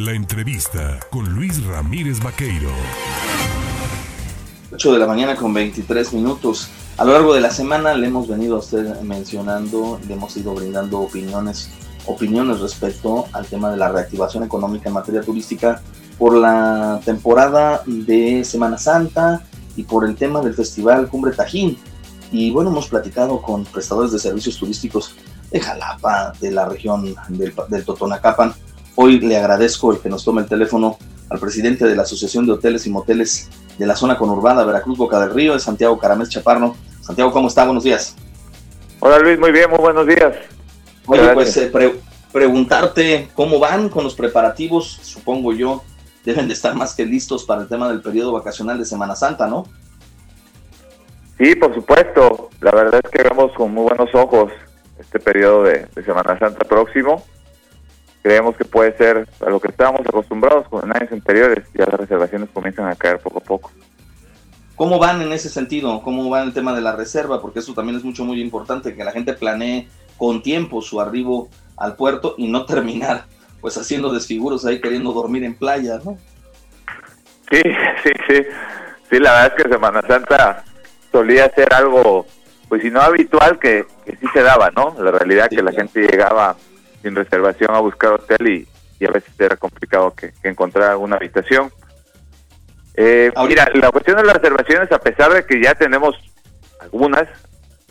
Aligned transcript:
La 0.00 0.12
entrevista 0.12 0.98
con 1.10 1.28
Luis 1.34 1.62
Ramírez 1.62 2.22
Vaqueiro. 2.22 2.70
8 4.72 4.92
de 4.94 4.98
la 4.98 5.06
mañana 5.06 5.36
con 5.36 5.52
23 5.52 6.14
minutos. 6.14 6.70
A 6.96 7.04
lo 7.04 7.12
largo 7.12 7.34
de 7.34 7.42
la 7.42 7.50
semana 7.50 7.92
le 7.92 8.06
hemos 8.06 8.26
venido 8.26 8.56
a 8.56 8.60
usted 8.60 8.98
mencionando, 9.02 10.00
le 10.08 10.14
hemos 10.14 10.34
ido 10.38 10.54
brindando 10.54 11.00
opiniones, 11.00 11.68
opiniones 12.06 12.60
respecto 12.60 13.26
al 13.34 13.44
tema 13.44 13.70
de 13.70 13.76
la 13.76 13.90
reactivación 13.92 14.42
económica 14.42 14.88
en 14.88 14.94
materia 14.94 15.20
turística 15.20 15.82
por 16.18 16.34
la 16.34 16.98
temporada 17.04 17.82
de 17.84 18.42
Semana 18.42 18.78
Santa 18.78 19.42
y 19.76 19.82
por 19.82 20.08
el 20.08 20.16
tema 20.16 20.40
del 20.40 20.54
Festival 20.54 21.08
Cumbre 21.08 21.32
Tajín. 21.32 21.76
Y 22.32 22.50
bueno, 22.52 22.70
hemos 22.70 22.88
platicado 22.88 23.42
con 23.42 23.66
prestadores 23.66 24.12
de 24.12 24.18
servicios 24.18 24.56
turísticos 24.56 25.14
de 25.50 25.60
Jalapa, 25.60 26.32
de 26.40 26.52
la 26.52 26.64
región 26.64 27.14
del, 27.28 27.52
del 27.68 27.84
Totonacapan. 27.84 28.54
Hoy 28.96 29.20
le 29.20 29.36
agradezco 29.36 29.92
el 29.92 30.00
que 30.00 30.08
nos 30.08 30.24
tome 30.24 30.42
el 30.42 30.48
teléfono 30.48 30.98
al 31.28 31.38
presidente 31.38 31.86
de 31.86 31.94
la 31.94 32.02
Asociación 32.02 32.44
de 32.44 32.52
Hoteles 32.52 32.86
y 32.86 32.90
Moteles 32.90 33.48
de 33.78 33.86
la 33.86 33.96
zona 33.96 34.18
conurbada 34.18 34.64
Veracruz 34.64 34.98
Boca 34.98 35.20
del 35.20 35.32
Río, 35.32 35.54
es 35.54 35.62
Santiago 35.62 35.98
Caramés 35.98 36.28
Chaparno. 36.28 36.76
Santiago, 37.00 37.32
¿cómo 37.32 37.48
está? 37.48 37.64
Buenos 37.64 37.84
días. 37.84 38.16
Hola 38.98 39.18
Luis, 39.18 39.38
muy 39.38 39.52
bien, 39.52 39.70
muy 39.70 39.78
buenos 39.78 40.06
días. 40.06 40.34
Oye, 41.06 41.32
pues 41.32 41.56
eh, 41.56 41.72
preguntarte 42.32 43.30
cómo 43.34 43.58
van 43.58 43.88
con 43.88 44.04
los 44.04 44.14
preparativos, 44.14 44.98
supongo 45.02 45.52
yo, 45.52 45.82
deben 46.24 46.48
de 46.48 46.54
estar 46.54 46.74
más 46.74 46.94
que 46.94 47.06
listos 47.06 47.44
para 47.44 47.62
el 47.62 47.68
tema 47.68 47.88
del 47.88 48.02
periodo 48.02 48.32
vacacional 48.32 48.78
de 48.78 48.84
Semana 48.84 49.16
Santa, 49.16 49.46
¿no? 49.46 49.64
Sí, 51.38 51.54
por 51.54 51.74
supuesto. 51.74 52.50
La 52.60 52.72
verdad 52.72 53.00
es 53.02 53.10
que 53.10 53.22
vemos 53.22 53.52
con 53.52 53.72
muy 53.72 53.84
buenos 53.84 54.14
ojos 54.14 54.52
este 54.98 55.18
periodo 55.18 55.62
de, 55.62 55.86
de 55.94 56.04
Semana 56.04 56.38
Santa 56.38 56.68
próximo 56.68 57.24
creemos 58.22 58.56
que 58.56 58.64
puede 58.64 58.96
ser 58.96 59.28
a 59.44 59.50
lo 59.50 59.60
que 59.60 59.68
estábamos 59.68 60.02
acostumbrados 60.02 60.68
con 60.68 60.84
años 60.94 61.12
anteriores, 61.12 61.66
ya 61.74 61.86
las 61.86 62.00
reservaciones 62.00 62.48
comienzan 62.52 62.88
a 62.88 62.94
caer 62.94 63.18
poco 63.18 63.38
a 63.38 63.42
poco. 63.42 63.70
¿Cómo 64.76 64.98
van 64.98 65.20
en 65.20 65.32
ese 65.32 65.48
sentido? 65.48 66.02
¿Cómo 66.02 66.30
va 66.30 66.42
el 66.42 66.54
tema 66.54 66.74
de 66.74 66.80
la 66.80 66.96
reserva? 66.96 67.40
Porque 67.40 67.58
eso 67.58 67.74
también 67.74 67.98
es 67.98 68.04
mucho, 68.04 68.24
muy 68.24 68.40
importante, 68.40 68.94
que 68.94 69.04
la 69.04 69.12
gente 69.12 69.34
planee 69.34 69.88
con 70.16 70.42
tiempo 70.42 70.80
su 70.80 71.00
arribo 71.00 71.48
al 71.76 71.96
puerto 71.96 72.34
y 72.38 72.48
no 72.48 72.64
terminar 72.66 73.26
pues 73.60 73.76
haciendo 73.76 74.10
desfiguros 74.10 74.64
ahí 74.64 74.80
queriendo 74.80 75.12
dormir 75.12 75.44
en 75.44 75.54
playa, 75.54 76.00
¿no? 76.02 76.16
Sí, 77.50 77.60
sí, 78.02 78.10
sí. 78.28 78.42
Sí, 79.10 79.18
la 79.18 79.32
verdad 79.32 79.54
es 79.56 79.64
que 79.64 79.70
Semana 79.70 80.02
Santa 80.06 80.64
solía 81.10 81.50
ser 81.50 81.74
algo, 81.74 82.24
pues 82.68 82.80
si 82.80 82.90
no 82.90 83.00
habitual, 83.00 83.58
que, 83.58 83.84
que 84.04 84.16
sí 84.16 84.26
se 84.32 84.40
daba, 84.40 84.70
¿no? 84.70 84.94
La 84.98 85.10
realidad 85.10 85.50
que 85.50 85.62
la 85.62 85.72
gente 85.72 86.06
llegaba 86.06 86.56
sin 87.02 87.14
reservación 87.14 87.74
a 87.74 87.80
buscar 87.80 88.12
hotel 88.12 88.66
y, 89.00 89.04
a 89.04 89.10
veces 89.10 89.32
era 89.38 89.56
complicado 89.56 90.14
que, 90.14 90.32
encontrar 90.42 90.90
alguna 90.90 91.16
habitación. 91.16 91.72
Eh, 92.94 93.32
mira, 93.46 93.66
la 93.72 93.90
cuestión 93.90 94.18
de 94.18 94.24
las 94.24 94.36
reservaciones, 94.36 94.92
a 94.92 94.98
pesar 94.98 95.32
de 95.32 95.46
que 95.46 95.62
ya 95.62 95.74
tenemos 95.74 96.14
algunas, 96.80 97.26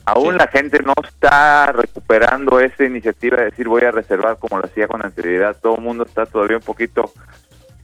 aún 0.05 0.37
la 0.37 0.47
gente 0.47 0.79
no 0.83 0.93
está 1.03 1.71
recuperando 1.71 2.59
esa 2.59 2.83
iniciativa 2.83 3.37
de 3.37 3.45
decir 3.45 3.67
voy 3.67 3.83
a 3.83 3.91
reservar 3.91 4.37
como 4.37 4.59
lo 4.59 4.65
hacía 4.65 4.87
con 4.87 5.03
anterioridad. 5.03 5.57
Todo 5.59 5.77
el 5.77 5.81
mundo 5.81 6.03
está 6.03 6.27
todavía 6.27 6.57
un 6.57 6.63
poquito 6.63 7.11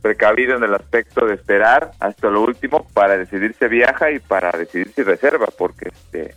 precavido 0.06 0.56
en 0.56 0.64
el 0.64 0.76
aspecto 0.76 1.26
de 1.26 1.34
esperar 1.34 1.90
hasta 2.00 2.30
lo 2.30 2.44
último 2.44 2.88
para 2.94 3.18
decidir 3.18 3.56
si 3.58 3.66
viaja 3.66 4.12
y 4.12 4.20
para 4.20 4.52
decidir 4.52 4.92
si 4.94 5.02
reserva, 5.02 5.48
porque 5.58 5.90
este, 5.90 6.36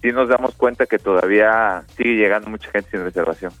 sí 0.00 0.12
nos 0.12 0.30
damos 0.30 0.54
cuenta 0.54 0.86
que 0.86 0.98
todavía 0.98 1.84
sigue 1.94 2.16
llegando 2.16 2.48
mucha 2.48 2.70
gente 2.70 2.90
sin 2.90 3.04
reservación. 3.04 3.52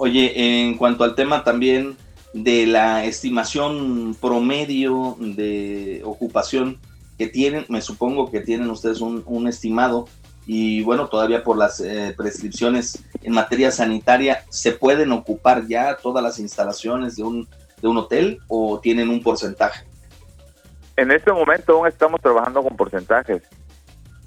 Oye, 0.00 0.32
en 0.36 0.78
cuanto 0.78 1.02
al 1.02 1.16
tema 1.16 1.42
también 1.42 1.96
de 2.32 2.66
la 2.66 3.04
estimación 3.04 4.16
promedio 4.20 5.16
de 5.18 6.02
ocupación 6.04 6.78
que 7.18 7.26
tienen, 7.26 7.66
me 7.68 7.82
supongo 7.82 8.30
que 8.30 8.40
tienen 8.40 8.70
ustedes 8.70 9.00
un, 9.00 9.48
estimado 9.48 10.06
y 10.46 10.84
bueno, 10.84 11.08
todavía 11.08 11.42
por 11.42 11.58
las 11.58 11.80
eh, 11.80 12.14
prescripciones 12.16 13.02
en 13.22 13.32
materia 13.32 13.72
sanitaria, 13.72 14.44
¿se 14.50 14.70
pueden 14.70 15.10
ocupar 15.10 15.66
ya 15.66 15.96
todas 15.96 16.22
las 16.22 16.38
instalaciones 16.38 17.16
de 17.16 17.24
un, 17.24 17.48
de 17.82 17.88
un 17.88 17.96
hotel 17.96 18.38
o 18.46 18.78
tienen 18.78 19.08
un 19.08 19.20
porcentaje? 19.20 19.84
En 20.96 21.10
este 21.10 21.32
momento 21.32 21.72
aún 21.72 21.88
estamos 21.88 22.20
trabajando 22.20 22.62
con 22.62 22.76
porcentajes. 22.76 23.42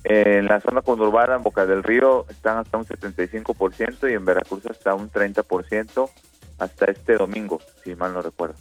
En 0.03 0.45
la 0.45 0.59
zona 0.59 0.81
conurbada, 0.81 1.35
en 1.35 1.44
Boca 1.44 1.66
del 1.66 1.84
Río, 1.84 2.25
están 2.29 2.57
hasta 2.57 2.78
un 2.78 2.85
75% 2.85 4.09
y 4.09 4.13
en 4.13 4.25
Veracruz 4.25 4.66
hasta 4.66 4.95
un 4.95 5.12
30% 5.12 6.09
hasta 6.57 6.85
este 6.85 7.17
domingo, 7.17 7.59
si 7.84 7.95
mal 7.95 8.13
no 8.13 8.22
recuerdo. 8.22 8.56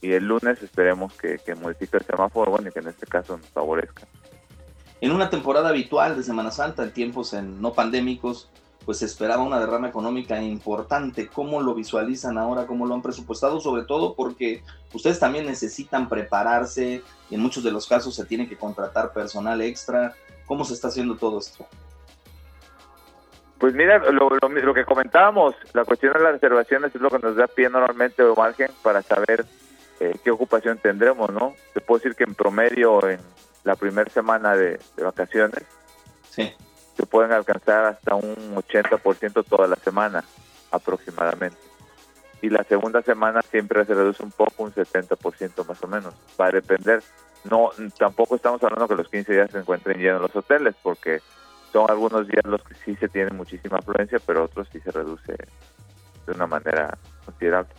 Y 0.00 0.12
el 0.12 0.26
lunes 0.26 0.62
esperemos 0.62 1.14
que, 1.14 1.38
que 1.38 1.54
modifique 1.54 1.96
el 1.96 2.04
semáforo, 2.04 2.50
bueno, 2.50 2.68
y 2.68 2.72
que 2.72 2.80
en 2.80 2.88
este 2.88 3.06
caso 3.06 3.36
nos 3.36 3.46
favorezca. 3.48 4.06
En 5.00 5.12
una 5.12 5.30
temporada 5.30 5.70
habitual 5.70 6.16
de 6.16 6.22
Semana 6.22 6.50
Santa, 6.50 6.82
en 6.84 6.92
tiempos 6.92 7.32
en 7.32 7.60
no 7.60 7.72
pandémicos, 7.72 8.48
pues 8.84 8.98
se 8.98 9.06
esperaba 9.06 9.42
una 9.42 9.60
derrama 9.60 9.88
económica 9.88 10.40
importante. 10.42 11.28
¿Cómo 11.28 11.60
lo 11.60 11.74
visualizan 11.74 12.38
ahora? 12.38 12.66
¿Cómo 12.66 12.86
lo 12.86 12.94
han 12.94 13.02
presupuestado? 13.02 13.60
Sobre 13.60 13.84
todo 13.84 14.14
porque 14.14 14.62
ustedes 14.92 15.18
también 15.18 15.46
necesitan 15.46 16.08
prepararse 16.08 17.02
y 17.30 17.34
en 17.34 17.40
muchos 17.40 17.64
de 17.64 17.70
los 17.70 17.86
casos 17.86 18.14
se 18.14 18.24
tiene 18.24 18.48
que 18.48 18.56
contratar 18.56 19.12
personal 19.12 19.60
extra. 19.60 20.14
¿Cómo 20.46 20.64
se 20.64 20.74
está 20.74 20.88
haciendo 20.88 21.16
todo 21.16 21.38
esto? 21.38 21.66
Pues 23.58 23.74
mira, 23.74 23.98
lo, 23.98 24.28
lo, 24.28 24.74
que 24.74 24.84
comentábamos, 24.84 25.54
la 25.72 25.84
cuestión 25.84 26.12
de 26.14 26.20
las 26.20 26.32
reservaciones 26.32 26.92
es 26.92 27.00
lo 27.00 27.10
que 27.10 27.20
nos 27.20 27.36
da 27.36 27.46
pie 27.46 27.70
normalmente 27.70 28.22
o 28.24 28.34
margen 28.34 28.70
para 28.82 29.02
saber 29.02 29.46
eh, 30.00 30.18
qué 30.24 30.32
ocupación 30.32 30.78
tendremos, 30.78 31.30
¿no? 31.30 31.54
Te 31.72 31.80
puedo 31.80 32.00
decir 32.00 32.16
que 32.16 32.24
en 32.24 32.34
promedio 32.34 33.08
en 33.08 33.20
la 33.62 33.76
primera 33.76 34.10
semana 34.10 34.56
de, 34.56 34.80
vacaciones 35.00 35.64
sí. 36.28 36.52
se 36.96 37.06
pueden 37.06 37.30
alcanzar 37.30 37.84
hasta 37.84 38.16
un 38.16 38.56
80% 38.56 39.44
toda 39.44 39.68
la 39.68 39.76
semana 39.76 40.24
aproximadamente. 40.72 41.58
Y 42.40 42.50
la 42.50 42.64
segunda 42.64 43.00
semana 43.02 43.42
siempre 43.42 43.84
se 43.84 43.94
reduce 43.94 44.24
un 44.24 44.32
poco, 44.32 44.64
un 44.64 44.74
70% 44.74 45.64
más 45.64 45.80
o 45.84 45.86
menos. 45.86 46.14
Va 46.40 46.46
a 46.46 46.50
depender 46.50 47.00
no 47.44 47.70
tampoco 47.98 48.36
estamos 48.36 48.62
hablando 48.62 48.88
que 48.88 48.94
los 48.94 49.08
15 49.08 49.32
días 49.32 49.50
se 49.50 49.58
encuentren 49.58 49.98
llenos 49.98 50.22
los 50.22 50.36
hoteles 50.36 50.74
porque 50.82 51.20
son 51.72 51.90
algunos 51.90 52.26
días 52.28 52.44
los 52.44 52.62
que 52.62 52.74
sí 52.84 52.94
se 52.96 53.08
tiene 53.08 53.30
muchísima 53.30 53.78
afluencia 53.78 54.20
pero 54.24 54.44
otros 54.44 54.68
sí 54.72 54.80
se 54.80 54.90
reduce 54.90 55.36
de 56.26 56.32
una 56.32 56.46
manera 56.46 56.96
considerable. 57.24 57.72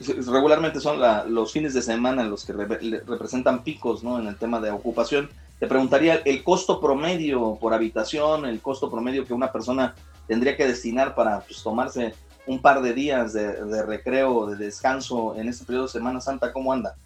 Regularmente 0.00 0.80
son 0.80 1.00
los 1.32 1.52
fines 1.52 1.72
de 1.74 1.82
semana 1.82 2.24
los 2.24 2.44
que 2.44 2.52
representan 2.52 3.62
picos 3.62 4.02
¿no? 4.02 4.18
en 4.18 4.26
el 4.26 4.36
tema 4.36 4.60
de 4.60 4.70
ocupación. 4.70 5.30
Te 5.60 5.68
preguntaría 5.68 6.16
el 6.24 6.42
costo 6.42 6.80
promedio 6.80 7.56
por 7.60 7.72
habitación 7.72 8.44
el 8.44 8.60
costo 8.60 8.90
promedio 8.90 9.24
que 9.24 9.32
una 9.32 9.50
persona 9.50 9.94
tendría 10.26 10.56
que 10.56 10.66
destinar 10.66 11.14
para 11.14 11.40
pues, 11.40 11.62
tomarse 11.62 12.14
un 12.46 12.60
par 12.60 12.82
de 12.82 12.92
días 12.92 13.32
de, 13.32 13.64
de 13.64 13.82
recreo 13.84 14.46
de 14.46 14.56
descanso 14.56 15.34
en 15.36 15.48
este 15.48 15.64
periodo 15.64 15.86
de 15.86 15.92
Semana 15.92 16.20
Santa 16.20 16.52
cómo 16.52 16.72
anda 16.72 16.96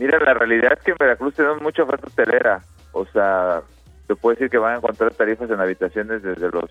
Mira, 0.00 0.18
la 0.18 0.32
realidad 0.32 0.72
es 0.72 0.82
que 0.82 0.92
en 0.92 0.96
Veracruz 0.98 1.34
tenemos 1.34 1.60
mucha 1.60 1.82
oferta 1.82 2.06
hotelera. 2.06 2.62
O 2.92 3.04
sea, 3.04 3.60
te 4.06 4.16
puedo 4.16 4.34
decir 4.34 4.48
que 4.48 4.56
van 4.56 4.72
a 4.72 4.76
encontrar 4.78 5.12
tarifas 5.12 5.50
en 5.50 5.60
habitaciones 5.60 6.22
desde 6.22 6.50
los... 6.50 6.70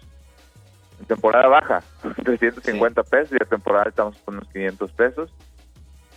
En 0.99 1.05
temporada 1.05 1.47
baja, 1.47 1.83
350 2.25 3.03
pesos, 3.03 3.33
y 3.33 3.35
en 3.35 3.47
temporada 3.47 3.89
estamos 3.89 4.17
con 4.25 4.33
unos 4.33 4.49
500 4.49 4.91
pesos. 4.93 5.31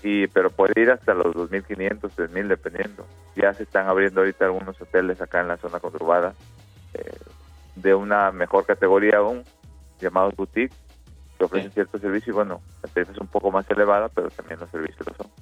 Y, 0.03 0.27
pero 0.28 0.49
puede 0.49 0.73
ir 0.81 0.91
hasta 0.91 1.12
los 1.12 1.34
2.500, 1.34 2.00
3.000 2.00 2.47
dependiendo. 2.49 3.06
Ya 3.37 3.53
se 3.53 3.65
están 3.65 3.89
abriendo 3.89 4.23
ahorita 4.23 4.47
algunos 4.47 4.81
hoteles 4.81 5.21
acá 5.21 5.43
en 5.43 5.49
la 5.49 5.59
zona 5.59 5.81
conurbada 5.81 6.33
eh, 6.94 7.12
de 7.77 7.94
una 7.94 8.33
mejor 8.33 8.65
categoría 8.65 9.19
aún, 9.19 9.44
llamados 10.00 10.34
boutique, 10.34 10.75
que 11.37 11.44
ofrecen 11.44 11.73
cierto 11.73 11.99
servicio 11.99 12.31
y 12.31 12.37
bueno, 12.37 12.62
la 12.83 12.89
tarifa 12.89 13.12
es 13.12 13.19
un 13.19 13.27
poco 13.27 13.50
más 13.50 13.71
elevada, 13.71 14.09
pero 14.09 14.31
también 14.31 14.59
los 14.61 14.70
servicios 14.70 15.06
lo 15.06 15.14
son. 15.14 15.42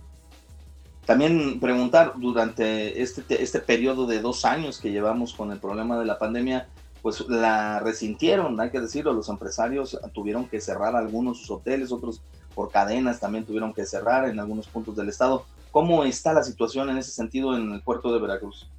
También 1.10 1.58
preguntar, 1.58 2.12
durante 2.18 3.02
este, 3.02 3.42
este 3.42 3.58
periodo 3.58 4.06
de 4.06 4.20
dos 4.20 4.44
años 4.44 4.80
que 4.80 4.92
llevamos 4.92 5.34
con 5.34 5.50
el 5.50 5.58
problema 5.58 5.98
de 5.98 6.06
la 6.06 6.20
pandemia, 6.20 6.68
pues 7.02 7.28
la 7.28 7.80
resintieron, 7.80 8.60
hay 8.60 8.70
que 8.70 8.80
decirlo, 8.80 9.12
los 9.12 9.28
empresarios 9.28 9.98
tuvieron 10.14 10.48
que 10.48 10.60
cerrar 10.60 10.94
algunos 10.94 11.38
sus 11.38 11.50
hoteles, 11.50 11.90
otros 11.90 12.22
por 12.54 12.70
cadenas 12.70 13.18
también 13.18 13.44
tuvieron 13.44 13.74
que 13.74 13.86
cerrar 13.86 14.28
en 14.28 14.38
algunos 14.38 14.68
puntos 14.68 14.94
del 14.94 15.08
estado. 15.08 15.46
¿Cómo 15.72 16.04
está 16.04 16.32
la 16.32 16.44
situación 16.44 16.90
en 16.90 16.98
ese 16.98 17.10
sentido 17.10 17.56
en 17.56 17.72
el 17.72 17.82
puerto 17.82 18.12
de 18.12 18.20
Veracruz? 18.20 18.70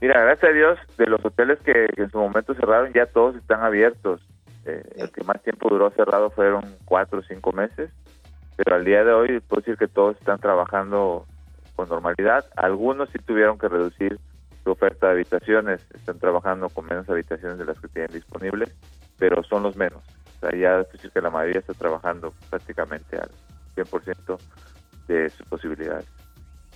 Mira, 0.00 0.22
gracias 0.22 0.48
a 0.48 0.54
Dios, 0.54 0.78
de 0.96 1.06
los 1.06 1.24
hoteles 1.24 1.58
que, 1.64 1.88
en 1.96 2.08
su 2.12 2.18
momento 2.18 2.54
cerraron, 2.54 2.92
ya 2.92 3.06
todos 3.06 3.34
están 3.34 3.64
abiertos. 3.64 4.20
Eh, 4.64 4.80
el 4.94 5.10
que 5.10 5.24
más 5.24 5.42
tiempo 5.42 5.68
duró 5.68 5.90
cerrado 5.90 6.30
fueron 6.30 6.76
cuatro 6.84 7.18
o 7.18 7.22
cinco 7.24 7.50
meses 7.50 7.90
pero 8.56 8.76
al 8.76 8.84
día 8.84 9.04
de 9.04 9.12
hoy 9.12 9.40
puedo 9.40 9.60
decir 9.60 9.76
que 9.76 9.88
todos 9.88 10.16
están 10.16 10.38
trabajando 10.38 11.26
con 11.76 11.88
normalidad. 11.88 12.44
Algunos 12.56 13.08
sí 13.10 13.18
tuvieron 13.18 13.58
que 13.58 13.68
reducir 13.68 14.18
su 14.62 14.70
oferta 14.70 15.08
de 15.08 15.12
habitaciones, 15.14 15.86
están 15.94 16.18
trabajando 16.18 16.68
con 16.70 16.86
menos 16.86 17.08
habitaciones 17.08 17.58
de 17.58 17.66
las 17.66 17.78
que 17.78 17.88
tienen 17.88 18.12
disponibles, 18.12 18.74
pero 19.18 19.42
son 19.42 19.62
los 19.62 19.76
menos. 19.76 20.02
O 20.36 20.40
sea, 20.40 20.58
ya 20.58 20.80
es 20.80 20.92
decir 20.92 21.10
que 21.10 21.20
la 21.20 21.30
mayoría 21.30 21.60
está 21.60 21.74
trabajando 21.74 22.32
prácticamente 22.48 23.18
al 23.18 23.30
100% 23.76 24.38
de 25.08 25.30
sus 25.30 25.46
posibilidades. 25.46 26.08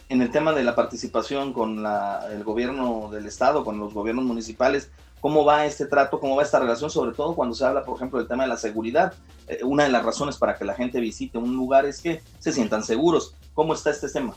En 0.09 0.23
el 0.23 0.31
tema 0.31 0.53
de 0.53 0.65
la 0.65 0.75
participación 0.75 1.53
con 1.53 1.83
la, 1.83 2.27
el 2.33 2.43
gobierno 2.43 3.11
del 3.11 3.27
estado, 3.27 3.65
con 3.65 3.79
los 3.79 3.93
gobiernos 3.93 4.25
municipales, 4.25 4.91
¿cómo 5.21 5.45
va 5.45 5.67
este 5.67 5.87
trato, 5.87 6.19
cómo 6.19 6.37
va 6.37 6.43
esta 6.43 6.61
relación? 6.61 6.91
Sobre 6.91 7.15
todo 7.15 7.35
cuando 7.35 7.55
se 7.55 7.65
habla, 7.65 7.85
por 7.85 7.97
ejemplo, 7.97 8.19
del 8.19 8.29
tema 8.29 8.45
de 8.45 8.49
la 8.49 8.57
seguridad. 8.57 9.13
Eh, 9.49 9.61
una 9.65 9.85
de 9.85 9.91
las 9.91 10.05
razones 10.05 10.37
para 10.39 10.57
que 10.57 10.65
la 10.65 10.75
gente 10.75 11.01
visite 11.01 11.37
un 11.37 11.55
lugar 11.55 11.85
es 11.85 12.01
que 12.01 12.23
se 12.39 12.53
sientan 12.53 12.83
seguros. 12.83 13.35
¿Cómo 13.55 13.75
está 13.75 13.91
este 13.91 14.09
tema? 14.09 14.35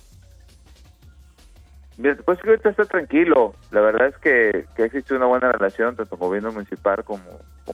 Bien, 1.98 2.20
pues 2.26 2.40
que 2.40 2.50
ahorita 2.50 2.70
está 2.70 2.86
tranquilo. 2.86 3.54
La 3.70 3.82
verdad 3.82 4.08
es 4.08 4.18
que, 4.18 4.66
existe 4.84 5.14
una 5.14 5.28
buena 5.28 5.52
relación 5.52 5.96
tanto 5.96 6.18
gobierno 6.18 6.52
municipal 6.52 7.04
como 7.04 7.24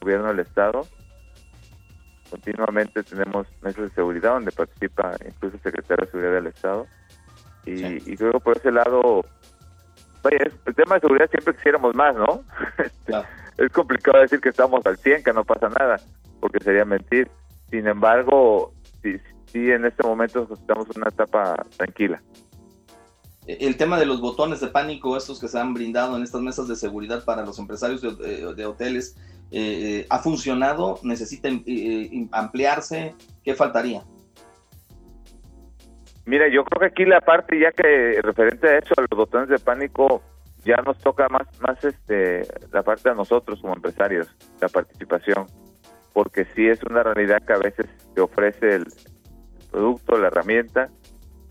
gobierno 0.01 0.27
del 0.27 0.39
estado. 0.39 0.85
Continuamente 2.29 3.03
tenemos 3.03 3.47
mesas 3.61 3.83
de 3.83 3.89
seguridad 3.91 4.33
donde 4.33 4.51
participa 4.51 5.13
incluso 5.25 5.55
el 5.55 5.63
secretario 5.63 6.05
de 6.05 6.11
Seguridad 6.11 6.33
del 6.33 6.47
Estado. 6.47 6.85
Y, 7.67 8.15
creo 8.15 8.31
que 8.31 8.39
por 8.39 8.57
ese 8.57 8.71
lado, 8.71 9.25
vaya, 10.23 10.37
el 10.65 10.75
tema 10.75 10.95
de 10.95 11.01
seguridad 11.01 11.29
siempre 11.29 11.55
quisiéramos 11.55 11.93
más, 11.95 12.15
¿no? 12.15 12.43
es 13.57 13.71
complicado 13.71 14.19
decir 14.19 14.39
que 14.39 14.49
estamos 14.49 14.85
al 14.85 14.97
100, 14.97 15.23
que 15.23 15.33
no 15.33 15.43
pasa 15.43 15.69
nada, 15.69 15.97
porque 16.39 16.63
sería 16.63 16.85
mentir. 16.85 17.29
Sin 17.69 17.87
embargo, 17.87 18.73
sí, 19.01 19.17
sí 19.51 19.71
en 19.71 19.85
este 19.85 20.03
momento 20.03 20.47
estamos 20.51 20.87
en 20.95 21.01
una 21.01 21.09
etapa 21.09 21.55
tranquila. 21.75 22.21
El 23.47 23.77
tema 23.77 23.97
de 23.97 24.05
los 24.05 24.19
botones 24.19 24.59
de 24.59 24.67
pánico, 24.67 25.15
estos 25.15 25.39
que 25.39 25.47
se 25.47 25.57
han 25.57 25.73
brindado 25.73 26.17
en 26.17 26.23
estas 26.23 26.41
mesas 26.41 26.67
de 26.67 26.75
seguridad 26.75 27.23
para 27.23 27.45
los 27.45 27.57
empresarios 27.59 28.01
de, 28.01 28.65
hoteles, 28.65 29.15
eh, 29.51 30.05
¿ha 30.09 30.19
funcionado? 30.19 30.99
¿Necesita 31.03 31.47
eh, 31.49 32.27
ampliarse? 32.31 33.15
¿Qué 33.45 33.55
faltaría? 33.55 34.03
Mira, 36.27 36.49
yo 36.49 36.65
creo 36.65 36.81
que 36.81 36.87
aquí 36.87 37.05
la 37.05 37.21
parte 37.21 37.57
ya 37.57 37.71
que 37.71 38.21
referente 38.21 38.67
a 38.67 38.79
eso, 38.79 38.93
a 38.97 39.01
los 39.01 39.17
botones 39.17 39.47
de 39.47 39.59
pánico, 39.59 40.21
ya 40.65 40.75
nos 40.85 40.97
toca 40.99 41.29
más, 41.29 41.47
más 41.61 41.81
este, 41.85 42.41
la 42.73 42.83
parte 42.83 43.09
de 43.09 43.15
nosotros 43.15 43.61
como 43.61 43.73
empresarios, 43.73 44.27
la 44.59 44.67
participación, 44.67 45.47
porque 46.11 46.43
sí 46.53 46.67
es 46.67 46.83
una 46.83 47.01
realidad 47.01 47.41
que 47.47 47.53
a 47.53 47.59
veces 47.59 47.85
te 48.13 48.19
ofrece 48.19 48.75
el 48.75 48.87
producto, 49.71 50.17
la 50.17 50.27
herramienta, 50.27 50.89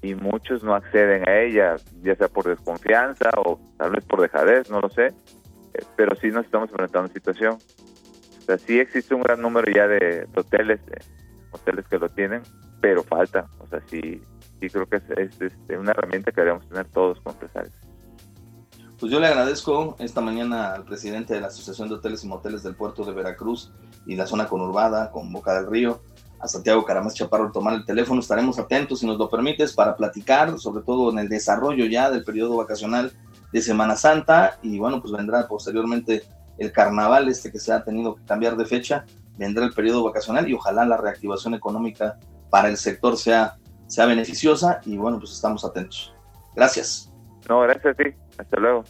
y 0.03 0.15
muchos 0.15 0.63
no 0.63 0.75
acceden 0.75 1.27
a 1.27 1.41
ella, 1.41 1.77
ya 2.03 2.15
sea 2.15 2.29
por 2.29 2.45
desconfianza 2.45 3.31
o 3.39 3.59
tal 3.79 3.93
vez 3.93 4.05
por 4.05 4.21
dejadez, 4.21 4.71
no 4.71 4.83
lo 4.83 4.91
sé, 4.91 5.07
eh, 5.07 5.85
pero 5.97 6.15
sí 6.17 6.29
nos 6.29 6.45
estamos 6.45 6.69
enfrentando 6.69 6.99
a 6.99 7.05
una 7.05 7.15
situación. 7.15 7.55
O 7.55 8.43
sea, 8.43 8.59
sí 8.59 8.79
existe 8.79 9.15
un 9.15 9.23
gran 9.23 9.41
número 9.41 9.73
ya 9.73 9.89
de, 9.89 10.27
hoteles, 10.37 10.81
hoteles 11.51 11.89
que 11.89 11.99
lo 11.99 12.11
tienen, 12.11 12.43
pero 12.83 13.03
falta, 13.03 13.47
o 13.59 13.67
sea, 13.69 13.81
sí, 13.87 14.21
sí 14.61 14.69
creo 14.69 14.87
que 14.87 14.97
es, 14.97 15.41
este, 15.41 15.79
una 15.79 15.93
herramienta 15.93 16.33
que 16.33 16.41
debemos 16.41 16.69
tener 16.69 16.87
todos 16.87 17.21
como 17.21 17.35
empresarios. 17.35 17.75
Pues 18.99 19.13
yo 19.13 19.21
le 19.21 19.27
agradezco 19.27 19.97
esta 19.99 20.23
mañana 20.23 20.73
al 20.73 20.85
presidente 20.85 21.35
de 21.35 21.41
la 21.43 21.49
Asociación 21.49 21.89
de 21.89 21.97
Hoteles 21.97 22.25
y 22.25 22.29
Moteles 22.29 22.63
del 22.63 22.75
Puerto 22.75 23.05
de 23.05 23.13
Veracruz 23.13 23.71
y 24.07 24.17
la 24.17 24.27
zona 24.27 24.47
conurbada 24.47 25.11
con 25.11 25.31
Boca 25.33 25.55
del 25.55 25.67
Río, 25.67 26.01
a 26.41 26.49
Santiago 26.49 26.85
Caramás 26.85 27.15
Chaparro 27.15 27.53
tomar 27.53 27.75
el 27.75 27.85
teléfono. 27.85 28.21
Estaremos 28.21 28.59
atentos, 28.59 29.01
si 29.01 29.07
nos 29.07 29.19
lo 29.19 29.29
permites, 29.29 29.75
para 29.75 29.97
platicar, 29.97 30.59
sobre 30.59 30.83
todo 30.83 31.11
en 31.11 31.19
el 31.19 31.29
desarrollo 31.29 31.85
ya 31.87 32.11
del 32.11 32.25
periodo 32.25 32.57
vacacional 32.57 33.13
de 33.53 33.61
Semana 33.61 33.97
Santa. 33.97 34.59
Y 34.63 34.79
bueno, 34.79 35.01
pues 35.01 35.13
vendrá 35.13 35.47
posteriormente 35.47 36.25
el 36.59 36.73
carnaval 36.73 37.29
este 37.29 37.53
que 37.53 37.59
se 37.59 37.73
ha 37.73 37.85
tenido 37.85 38.15
que 38.15 38.25
cambiar 38.25 38.57
de 38.57 38.65
fecha. 38.65 39.05
Vendrá 39.37 39.65
el 39.65 39.73
periodo 39.73 40.03
vacacional 40.05 40.49
y 40.49 40.55
ojalá 40.55 40.87
la 40.87 40.97
reactivación 40.97 41.55
económica 41.55 42.19
para 42.51 42.69
el 42.69 42.77
sector 42.77 43.17
sea, 43.17 43.57
sea 43.87 44.07
beneficiosa. 44.07 44.81
Y 44.85 44.97
bueno, 44.97 45.19
pues 45.19 45.33
estamos 45.33 45.65
atentos. 45.65 46.15
Gracias. 46.55 47.13
No, 47.49 47.61
gracias 47.61 47.87
a 47.87 47.95
ti. 47.95 48.15
Hasta 48.39 48.61
luego. 48.61 48.85